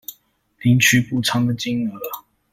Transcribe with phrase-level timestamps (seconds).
[0.63, 1.93] 領取補償的金額